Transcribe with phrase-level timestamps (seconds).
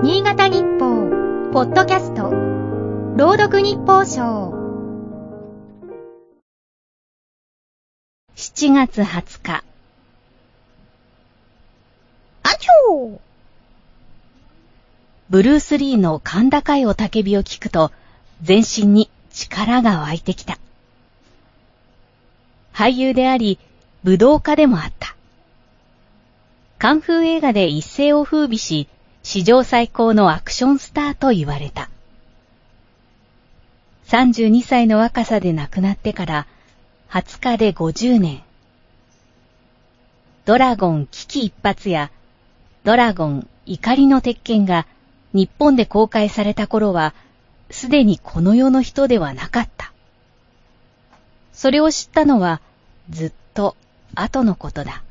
[0.00, 2.30] 新潟日報、ポッドキャスト、
[3.16, 4.54] 朗読日報賞。
[8.36, 9.64] 7月20日。
[12.44, 13.18] あちょー
[15.30, 17.90] ブルース・リーの甲高い雄たけびを聞くと、
[18.40, 20.60] 全身に力が湧いてきた。
[22.72, 23.58] 俳優であり、
[24.04, 25.16] 武道家でもあった。
[26.78, 28.86] カンフー映画で一世を風靡し、
[29.30, 31.90] 史上最高のアクションスターと言われた。
[34.06, 36.46] 32歳の若さで亡くなってから
[37.10, 38.42] 20日で50年。
[40.46, 42.10] ドラゴン危機一発や
[42.84, 44.86] ドラゴン怒りの鉄拳が
[45.34, 47.12] 日本で公開された頃は
[47.70, 49.92] すでにこの世の人ではなかった。
[51.52, 52.62] それを知ったのは
[53.10, 53.76] ずっと
[54.14, 55.02] 後のことだ。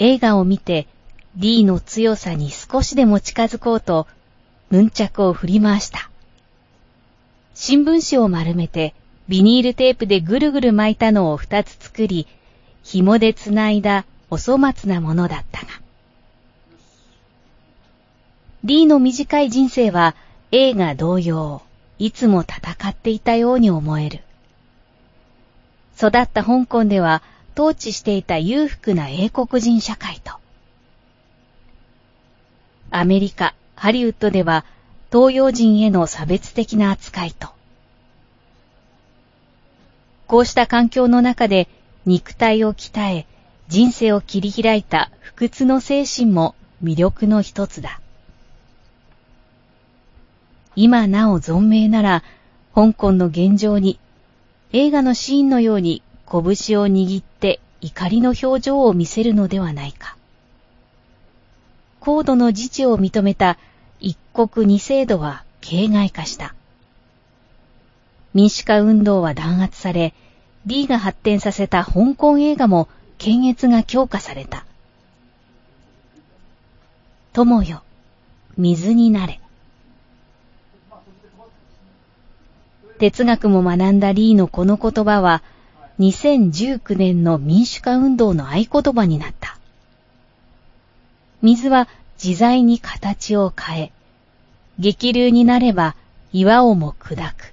[0.00, 0.88] 映画を見て
[1.36, 4.08] D の強さに少しでも近づこうと、
[4.70, 6.10] ヌンチャクを振り回した。
[7.54, 8.94] 新聞紙を丸めて、
[9.28, 12.26] ビニールテープでぐるぐる巻いたのを二つ作り、
[12.82, 15.68] 紐でつないだお粗末なものだったが。
[18.64, 20.16] D の短い人生は
[20.50, 21.62] 映画同様、
[21.98, 24.20] いつも戦っていたように思える。
[25.96, 27.22] 育った香港では
[27.54, 30.32] 統治していた裕福な英国人社会と、
[32.90, 34.64] アメリカ、ハリウッドでは
[35.12, 37.48] 東洋人への差別的な扱いと、
[40.26, 41.68] こうした環境の中で
[42.06, 43.26] 肉体を鍛え、
[43.68, 48.00] 人生を切り開いた不屈の精神も魅力の一つだ。
[50.76, 52.22] 今なお存命なら、
[52.74, 53.98] 香港の現状に、
[54.72, 60.16] 映画のシーンのように拳を握って怒りの表情を見せるのではないか。
[61.98, 63.58] 高度の自治を認めた
[63.98, 66.54] 一国二制度は形骸化した。
[68.32, 70.14] 民主化運動は弾圧され、
[70.66, 72.88] D が発展させた香港映画も
[73.18, 74.64] 検閲が強化された。
[77.32, 77.82] 友よ、
[78.56, 79.40] 水になれ。
[82.98, 85.42] 哲学も学んだリーのこの言葉は、
[86.00, 89.58] 2019年の民主化運動の合言葉になった。
[91.42, 91.88] 水は
[92.22, 93.92] 自在に形を変え、
[94.78, 95.94] 激流になれば
[96.32, 97.52] 岩をも砕く。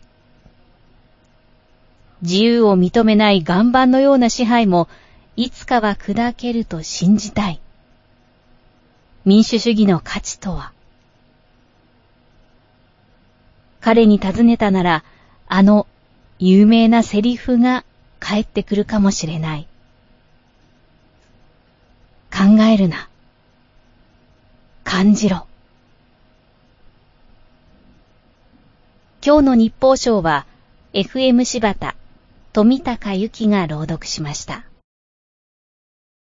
[2.21, 4.87] 自由を認めない岩盤のような支配も、
[5.35, 7.59] いつかは砕けると信じたい。
[9.25, 10.71] 民主主義の価値とは
[13.81, 15.03] 彼に尋ねたなら、
[15.47, 15.85] あの
[16.39, 17.83] 有名なセリフが
[18.19, 19.67] 帰ってくるかもしれない。
[22.31, 23.09] 考えるな。
[24.83, 25.47] 感じろ。
[29.25, 30.45] 今日の日報賞は
[30.93, 31.95] FM 柴田
[32.53, 34.66] 富高由紀が朗読しました。